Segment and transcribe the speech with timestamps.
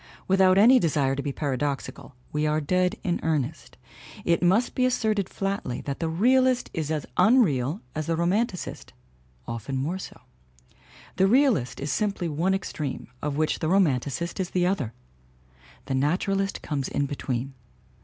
[0.27, 3.77] Without any desire to be paradoxical we are dead in earnest
[4.25, 8.93] it must be asserted flatly that the realist is as unreal as the roman ticist.
[9.47, 10.19] Often more so.
[11.17, 14.93] The realist is simply one ex treme, of which the romanticist is the other.
[15.85, 17.53] The naturalist comes in between.